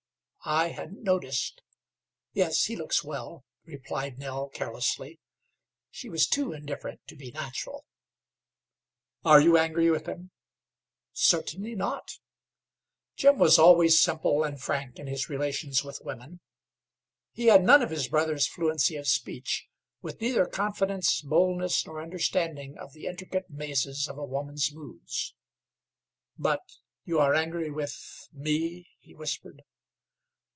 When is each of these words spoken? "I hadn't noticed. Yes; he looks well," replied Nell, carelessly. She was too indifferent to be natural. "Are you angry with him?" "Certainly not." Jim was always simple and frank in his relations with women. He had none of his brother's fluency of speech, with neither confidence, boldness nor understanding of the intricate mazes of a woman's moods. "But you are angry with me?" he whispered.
"I 0.43 0.69
hadn't 0.69 1.03
noticed. 1.03 1.61
Yes; 2.33 2.63
he 2.65 2.75
looks 2.75 3.03
well," 3.03 3.45
replied 3.63 4.17
Nell, 4.17 4.49
carelessly. 4.49 5.19
She 5.91 6.09
was 6.09 6.25
too 6.25 6.51
indifferent 6.51 7.01
to 7.09 7.15
be 7.15 7.29
natural. 7.29 7.85
"Are 9.23 9.39
you 9.39 9.55
angry 9.55 9.91
with 9.91 10.07
him?" 10.07 10.31
"Certainly 11.13 11.75
not." 11.75 12.17
Jim 13.15 13.37
was 13.37 13.59
always 13.59 13.99
simple 14.01 14.43
and 14.43 14.59
frank 14.59 14.97
in 14.97 15.05
his 15.05 15.29
relations 15.29 15.83
with 15.83 16.01
women. 16.03 16.39
He 17.31 17.45
had 17.45 17.63
none 17.63 17.83
of 17.83 17.91
his 17.91 18.07
brother's 18.07 18.47
fluency 18.47 18.95
of 18.95 19.07
speech, 19.07 19.67
with 20.01 20.21
neither 20.21 20.47
confidence, 20.47 21.21
boldness 21.21 21.85
nor 21.85 22.01
understanding 22.01 22.79
of 22.79 22.93
the 22.93 23.05
intricate 23.05 23.51
mazes 23.51 24.07
of 24.07 24.17
a 24.17 24.25
woman's 24.25 24.73
moods. 24.73 25.35
"But 26.35 26.61
you 27.03 27.19
are 27.19 27.35
angry 27.35 27.69
with 27.69 28.27
me?" 28.33 28.87
he 28.99 29.13
whispered. 29.13 29.61